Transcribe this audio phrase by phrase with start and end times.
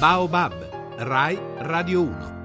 [0.00, 0.52] Baobab,
[0.96, 2.37] Rai Radio 1.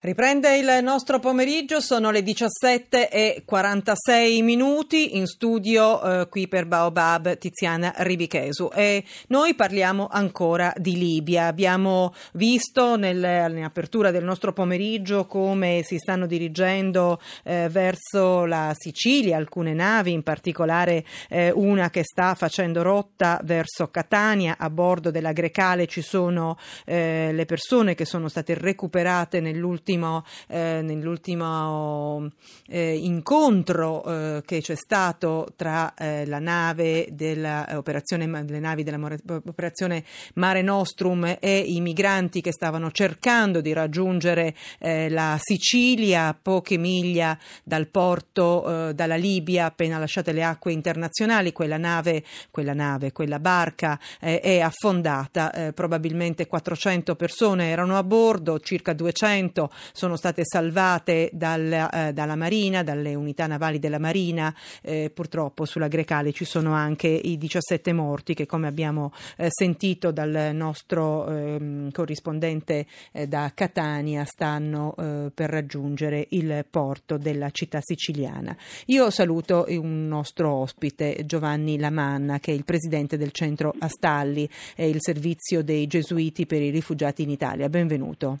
[0.00, 6.66] Riprende il nostro pomeriggio, sono le 17 e 46 minuti in studio eh, qui per
[6.66, 11.46] Baobab Tiziana Ribichesu e noi parliamo ancora di Libia.
[11.46, 19.74] Abbiamo visto nell'apertura del nostro pomeriggio come si stanno dirigendo eh, verso la Sicilia alcune
[19.74, 24.58] navi, in particolare eh, una che sta facendo rotta verso Catania.
[24.60, 30.24] A bordo della Grecale ci sono eh, le persone che sono state recuperate nell'ultimo nell'ultimo,
[30.48, 32.30] eh, nell'ultimo
[32.68, 40.62] eh, incontro eh, che c'è stato tra eh, la nave dell'operazione, le navi dell'operazione Mare
[40.62, 47.88] Nostrum e i migranti che stavano cercando di raggiungere eh, la Sicilia poche miglia dal
[47.88, 53.98] porto, eh, dalla Libia, appena lasciate le acque internazionali, quella nave, quella, nave, quella barca
[54.18, 62.12] è affondata, probabilmente 400 persone erano a bordo, circa 200 sono state salvate dal, eh,
[62.12, 64.54] dalla Marina, dalle unità navali della Marina.
[64.82, 70.10] Eh, purtroppo sulla Grecale ci sono anche i 17 morti che, come abbiamo eh, sentito
[70.10, 72.86] dal nostro ehm, corrispondente
[73.26, 74.94] da Catania, stanno
[75.34, 78.56] per raggiungere il porto della città siciliana.
[78.86, 84.98] Io saluto un nostro ospite, Giovanni Lamanna, che è il presidente del centro Astalli, il
[85.00, 87.68] servizio dei gesuiti per i rifugiati in Italia.
[87.68, 88.38] Benvenuto.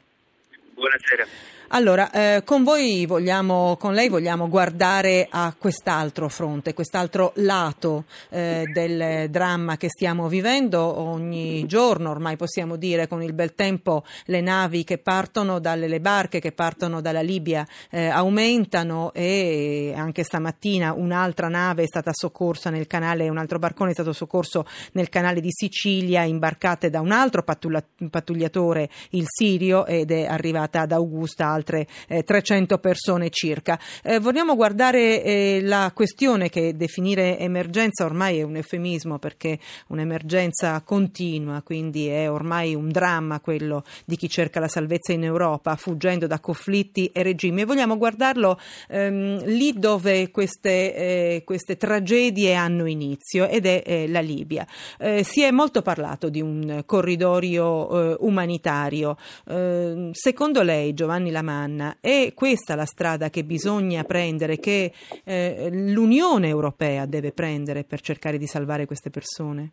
[0.88, 1.26] Buonasera.
[1.70, 9.28] Allora, eh, con vogliamo, con lei vogliamo guardare a quest'altro fronte, quest'altro lato eh, del
[9.28, 10.80] dramma che stiamo vivendo.
[10.80, 16.00] Ogni giorno, ormai possiamo dire con il bel tempo le navi che partono dalle le
[16.00, 22.70] barche che partono dalla Libia eh, aumentano e anche stamattina un'altra nave è stata soccorsa
[22.70, 27.12] nel canale, un altro barcone è stato soccorso nel canale di Sicilia imbarcate da un
[27.12, 33.78] altro pattugliatore, il Sirio, ed è arrivata ad Augusta altre eh, 300 persone circa.
[34.02, 39.58] Eh, vogliamo guardare eh, la questione che definire emergenza ormai è un eufemismo perché
[39.88, 45.76] un'emergenza continua, quindi è ormai un dramma quello di chi cerca la salvezza in Europa
[45.76, 48.58] fuggendo da conflitti e regimi e vogliamo guardarlo
[48.88, 54.66] ehm, lì dove queste, eh, queste, tragedie hanno inizio ed è eh, la Libia.
[54.98, 59.16] Eh, si è molto parlato di un corridoio umanitario.
[59.48, 61.96] Ehm, secondo lei, Giovanni Lamar, Manna.
[62.00, 64.92] È questa la strada che bisogna prendere, che
[65.24, 69.72] eh, l'Unione Europea deve prendere per cercare di salvare queste persone?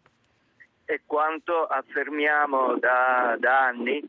[0.86, 4.02] È quanto affermiamo da, da anni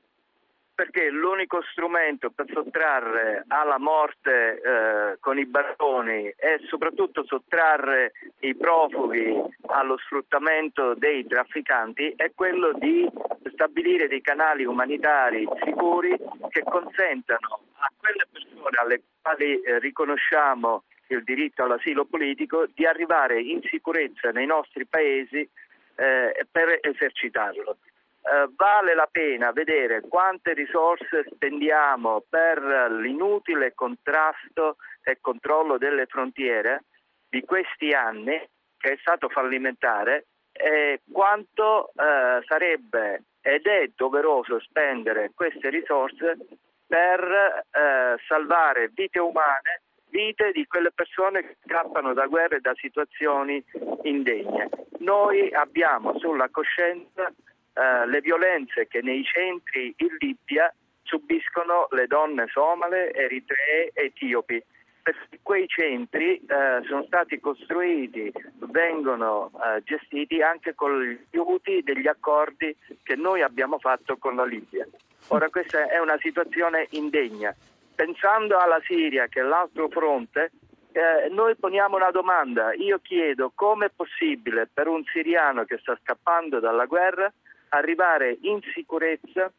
[0.76, 8.54] perché l'unico strumento per sottrarre alla morte eh, con i barconi e soprattutto sottrarre i
[8.54, 13.10] profughi allo sfruttamento dei trafficanti è quello di
[13.54, 16.15] stabilire dei canali umanitari sicuri
[16.50, 23.41] che consentano a quelle persone alle quali eh, riconosciamo il diritto all'asilo politico di arrivare
[23.41, 27.78] in sicurezza nei nostri paesi eh, per esercitarlo
[28.26, 32.60] eh, vale la pena vedere quante risorse spendiamo per
[32.91, 36.84] l'inutile contrasto e controllo delle frontiere
[37.28, 38.36] di questi anni,
[38.76, 46.36] che è stato fallimentare, e quanto eh, sarebbe ed è doveroso spendere queste risorse
[46.84, 52.75] per eh, salvare vite umane, vite di quelle persone che scappano da guerre e da
[52.75, 53.62] situazioni
[54.03, 54.69] indegne.
[54.98, 57.32] Noi abbiamo sulla coscienza
[57.76, 64.62] eh, le violenze che nei centri in Libia subiscono le donne somale, eritree, etiopi.
[65.03, 68.32] Perché quei centri eh, sono stati costruiti,
[68.72, 74.44] vengono eh, gestiti anche con gli aiuti degli accordi che noi abbiamo fatto con la
[74.44, 74.86] Libia.
[75.28, 77.54] Ora questa è una situazione indegna.
[77.94, 80.50] Pensando alla Siria, che è l'altro fronte,
[80.92, 82.72] eh, noi poniamo una domanda.
[82.72, 87.32] Io chiedo come è possibile per un siriano che sta scappando dalla guerra
[87.71, 89.53] arrivare in sicurezza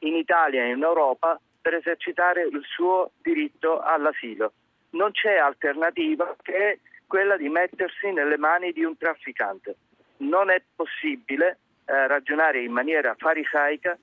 [0.00, 4.52] in Italia e in Europa per esercitare il suo diritto all'asilo.
[4.90, 9.76] Non c'è alternativa che quella di mettersi nelle mani di un trafficante.
[10.18, 13.96] Non è possibile eh, ragionare in maniera farisaica,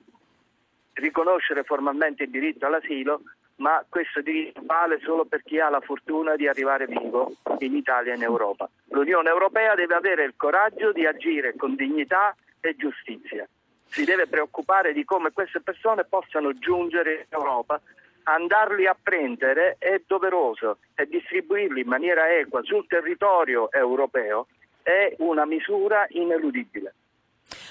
[0.94, 3.22] riconoscere formalmente il diritto all'asilo,
[3.56, 8.12] ma questo diritto vale solo per chi ha la fortuna di arrivare vivo in Italia
[8.12, 8.68] e in Europa.
[8.88, 12.34] L'Unione Europea deve avere il coraggio di agire con dignità
[12.68, 13.46] e giustizia.
[13.86, 17.80] Si deve preoccupare di come queste persone possano giungere in Europa.
[18.24, 24.46] Andarli a prendere è doveroso e distribuirli in maniera equa sul territorio europeo
[24.82, 26.94] è una misura ineludibile.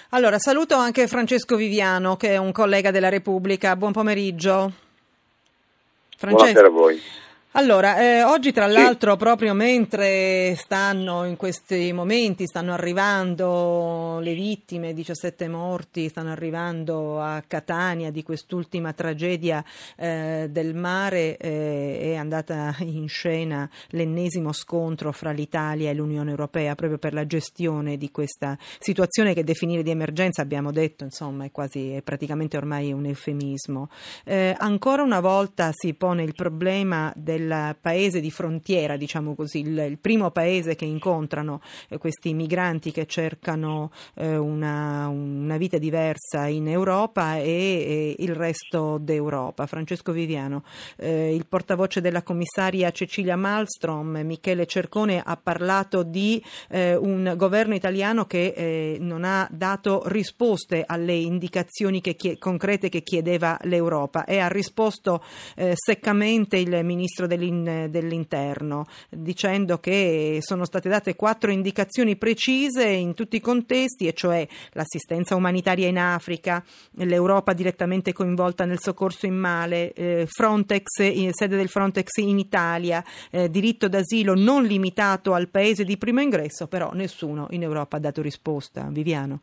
[0.09, 3.75] Allora, saluto anche Francesco Viviano, che è un collega della Repubblica.
[3.75, 4.71] Buon pomeriggio.
[6.15, 6.51] Francesco.
[6.51, 7.01] Buonasera a voi.
[7.55, 14.91] Allora, eh, oggi tra l'altro proprio mentre stanno in questi momenti, stanno arrivando le vittime,
[14.91, 19.63] 17 morti, stanno arrivando a Catania di quest'ultima tragedia
[19.95, 26.73] eh, del mare, eh, è andata in scena l'ennesimo scontro fra l'Italia e l'Unione Europea
[26.73, 31.51] proprio per la gestione di questa situazione che definire di emergenza, abbiamo detto, insomma, è
[31.51, 33.89] quasi, è praticamente ormai un eufemismo.
[34.25, 39.59] Eh, ancora una volta si pone il problema del del paese di frontiera, diciamo così,
[39.59, 45.07] il, il primo paese che incontrano eh, questi migranti che cercano eh, una,
[45.43, 49.65] una, vita diversa in Europa e, e, il resto d'Europa.
[49.65, 50.63] Francesco Viviano,
[50.97, 57.75] eh, il portavoce della commissaria Cecilia Malmstrom, Michele Cercone, ha parlato di eh, un governo
[57.75, 64.39] italiano che eh, non ha dato risposte alle indicazioni che, concrete che chiedeva l'Europa e
[64.39, 65.23] ha risposto
[65.55, 73.35] eh, seccamente il ministro dell'interno, dicendo che sono state date quattro indicazioni precise in tutti
[73.35, 76.63] i contesti, e cioè l'assistenza umanitaria in Africa,
[76.97, 83.03] l'Europa direttamente coinvolta nel soccorso in male, eh, Frontex, in, sede del Frontex in Italia,
[83.31, 87.99] eh, diritto d'asilo non limitato al paese di primo ingresso, però nessuno in Europa ha
[87.99, 88.87] dato risposta.
[88.89, 89.41] Viviano,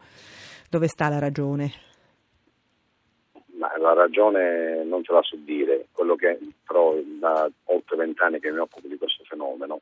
[0.69, 1.73] dove sta la ragione?
[3.59, 8.51] Ma la ragione non te la so dire, quello che però da oltre vent'anni che
[8.51, 9.81] mi occupo di questo fenomeno,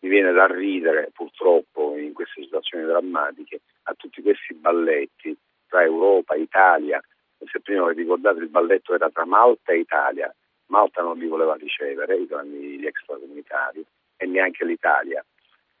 [0.00, 5.36] mi viene da ridere purtroppo in queste situazioni drammatiche a tutti questi balletti
[5.66, 7.00] tra Europa, Italia,
[7.44, 10.34] se prima vi ricordate il balletto era tra Malta e Italia,
[10.66, 13.84] Malta non li voleva ricevere, gli extracomunitari,
[14.16, 15.24] e neanche l'Italia.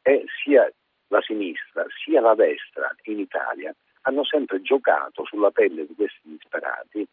[0.02, 0.70] E sia
[1.08, 7.06] la sinistra sia la destra in Italia hanno sempre giocato sulla pelle di questi disperati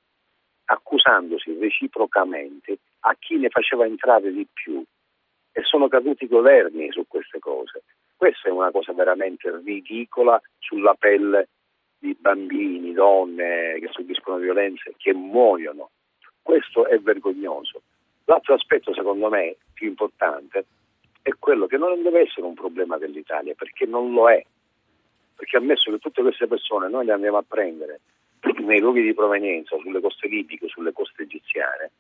[0.66, 4.84] accusandosi reciprocamente a chi ne faceva entrare di più
[5.58, 7.84] e sono caduti i governi su queste cose.
[8.18, 11.48] Questa è una cosa veramente ridicola sulla pelle
[11.98, 15.92] di bambini, donne che subiscono violenze, che muoiono.
[16.42, 17.84] Questo è vergognoso.
[18.26, 20.66] L'altro aspetto, secondo me, più importante,
[21.22, 24.44] è quello che non deve essere un problema dell'Italia, perché non lo è.
[25.38, 28.02] Perché ammesso che tutte queste persone noi le andiamo a prendere
[28.60, 31.92] nei luoghi di provenienza, sulle coste libiche, sulle coste egiziane,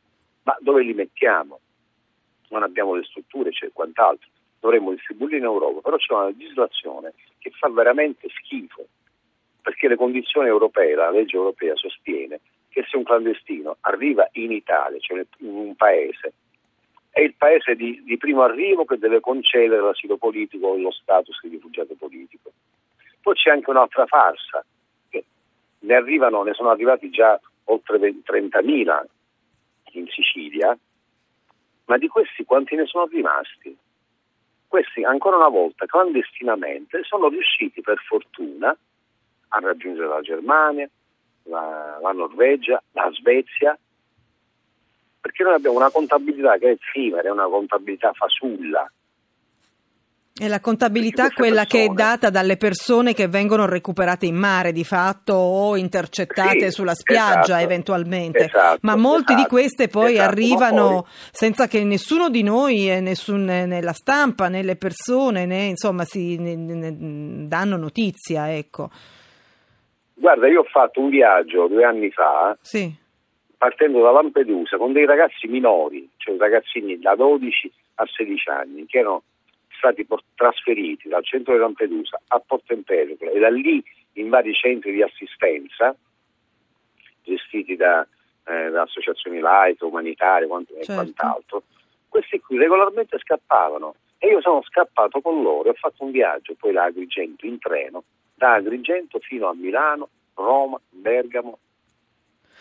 [0.43, 1.61] ma dove li mettiamo?
[2.49, 4.27] Non abbiamo le strutture, c'è quant'altro.
[4.59, 8.85] Dovremmo distribuirli in Europa, però c'è una legislazione che fa veramente schifo,
[9.61, 12.39] perché le condizioni europee, la legge europea sostiene
[12.69, 16.33] che se un clandestino arriva in Italia, cioè in un paese,
[17.09, 21.39] è il paese di, di primo arrivo che deve concedere l'asilo politico o lo status
[21.43, 22.51] di rifugiato politico.
[23.21, 24.65] Poi c'è anche un'altra farsa,
[25.79, 29.03] ne, arrivano, ne sono arrivati già oltre 30.000
[29.91, 30.77] in Sicilia,
[31.85, 33.75] ma di questi quanti ne sono rimasti?
[34.67, 38.75] Questi ancora una volta clandestinamente sono riusciti per fortuna
[39.49, 40.89] a raggiungere la Germania,
[41.43, 43.77] la, la Norvegia, la Svezia,
[45.21, 48.91] perché noi abbiamo una contabilità che è effimera, è una contabilità fasulla,
[50.37, 51.85] e la contabilità quella persone...
[51.85, 56.71] che è data dalle persone che vengono recuperate in mare di fatto o intercettate sì,
[56.71, 61.03] sulla spiaggia esatto, eventualmente, esatto, ma molte esatto, di queste poi esatto, arrivano poi...
[61.31, 66.03] senza che nessuno di noi, e nessun, né la stampa né le persone né, insomma,
[66.03, 68.53] si ne, ne danno notizia.
[68.53, 68.89] Ecco.
[70.15, 72.57] Guarda, io ho fatto un viaggio due anni fa.
[72.59, 72.93] Sì.
[73.57, 78.99] Partendo da Lampedusa con dei ragazzi minori, cioè ragazzini da 12 a 16 anni, che
[78.99, 79.23] erano
[79.85, 84.93] stati trasferiti dal centro di Lampedusa a Porto Empedocle e da lì in vari centri
[84.93, 85.95] di assistenza
[87.21, 88.07] gestiti da,
[88.47, 90.91] eh, da associazioni laiche, umanitarie quant- certo.
[90.91, 91.63] e quant'altro,
[92.09, 96.55] questi qui regolarmente scappavano e io sono scappato con loro e ho fatto un viaggio
[96.55, 101.59] poi da Agrigento in treno, da Agrigento fino a Milano, Roma, Bergamo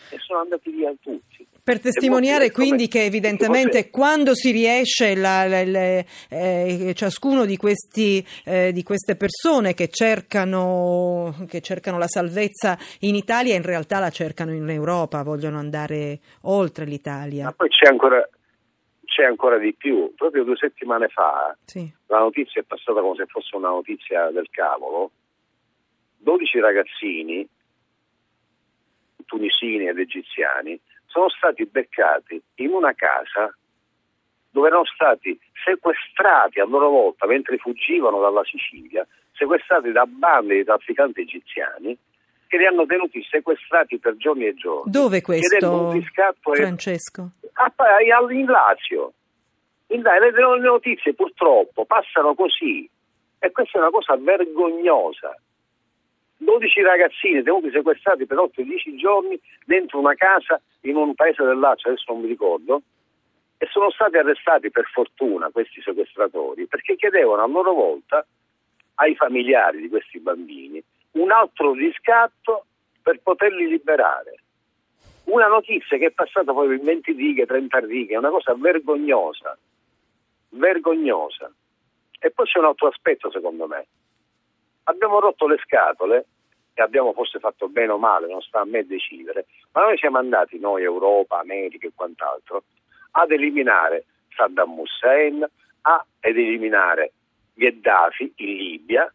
[0.09, 1.47] e sono andati via tutti.
[1.63, 8.23] Per testimoniare quindi che evidentemente quando si riesce la, la, la, eh, ciascuno di, questi,
[8.45, 14.11] eh, di, queste persone che cercano, che cercano la salvezza in Italia in realtà la
[14.11, 17.45] cercano in Europa, vogliono andare oltre l'Italia.
[17.45, 18.29] Ma poi c'è ancora,
[19.05, 20.13] c'è ancora di più.
[20.15, 21.91] Proprio due settimane fa sì.
[22.07, 25.09] la notizia è passata come se fosse una notizia del cavolo.
[26.17, 27.47] 12 ragazzini
[29.25, 33.55] tunisini ed egiziani sono stati beccati in una casa
[34.49, 40.63] dove erano stati sequestrati a loro volta mentre fuggivano dalla Sicilia, sequestrati da bande di
[40.63, 41.97] trafficanti egiziani
[42.47, 44.91] che li hanno tenuti sequestrati per giorni e giorni.
[44.91, 45.91] Dove questo.
[46.55, 47.29] Francesco?
[48.31, 49.13] in Lazio.
[49.87, 52.89] In, le, le notizie purtroppo passano così
[53.39, 55.37] e questa è una cosa vergognosa.
[56.37, 61.89] 12 ragazzini tenuti sequestrati per 8-10 giorni dentro una casa in un paese del Lazio,
[61.89, 62.81] adesso non mi ricordo,
[63.57, 68.25] e sono stati arrestati per fortuna questi sequestratori perché chiedevano a loro volta
[68.95, 72.65] ai familiari di questi bambini un altro riscatto
[73.01, 74.39] per poterli liberare.
[75.25, 79.57] Una notizia che è passata poi in 20 righe, 30 righe, è una cosa vergognosa,
[80.49, 81.51] vergognosa.
[82.19, 83.85] E poi c'è un altro aspetto secondo me.
[84.87, 86.25] Abbiamo rotto le scatole
[86.73, 90.17] e abbiamo forse fatto bene o male, non sta a me decidere, ma noi siamo
[90.17, 92.63] andati, noi Europa, America e quant'altro,
[93.11, 95.47] ad eliminare Saddam Hussein,
[95.81, 97.13] ad eliminare
[97.53, 99.11] Gheddafi in Libia,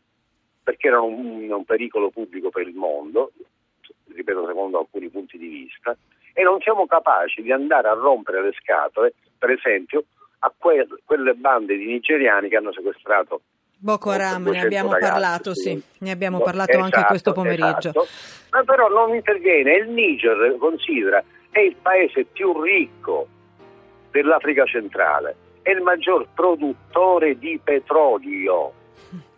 [0.63, 3.31] perché erano un, un pericolo pubblico per il mondo,
[4.09, 5.97] ripeto secondo alcuni punti di vista,
[6.33, 10.05] e non siamo capaci di andare a rompere le scatole, per esempio,
[10.41, 13.43] a que- quelle bande di nigeriani che hanno sequestrato
[13.83, 15.83] Boko Haram, ne abbiamo ragazzi, parlato, sì.
[16.01, 17.89] ne abbiamo parlato esatto, anche questo pomeriggio.
[17.89, 18.07] Esatto.
[18.51, 23.27] Ma però non interviene, il Niger considera è il paese più ricco
[24.11, 28.73] dell'Africa centrale, è il maggior produttore di petrolio.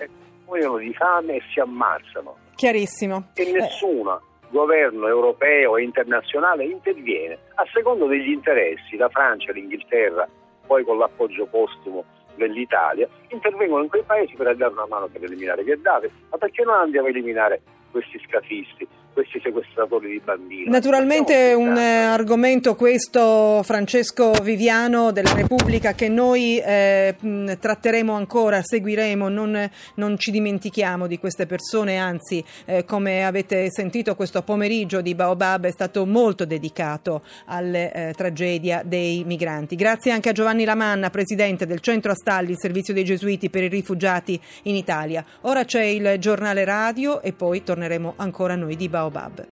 [0.00, 0.08] E
[0.44, 2.36] muoiono di fame e si ammazzano.
[2.56, 3.30] Chiarissimo.
[3.34, 10.28] E nessuno governo europeo e internazionale interviene a secondo degli interessi, la Francia, l'Inghilterra,
[10.66, 12.04] poi con l'appoggio postumo
[12.38, 16.76] dell'Italia, intervengono in quei paesi per dare una mano per eliminare Gheddafi, ma perché non
[16.76, 18.88] andiamo a eliminare questi scafisti?
[19.18, 20.68] Questi sequestratori di bambini.
[20.68, 27.16] Naturalmente un eh, argomento questo, Francesco Viviano della Repubblica, che noi eh,
[27.58, 34.14] tratteremo ancora, seguiremo, non, non, ci dimentichiamo di queste persone, anzi eh, come avete sentito
[34.14, 39.74] questo pomeriggio di Baobab è stato molto dedicato alla eh, tragedia dei migranti.
[39.74, 43.68] Grazie anche a Giovanni Lamanna, Presidente del Centro Astalli, il Servizio dei Gesuiti per i
[43.68, 45.24] rifugiati in Italia.
[45.40, 49.46] Ora c'è il giornale radio e poi torneremo ancora noi di Baobab.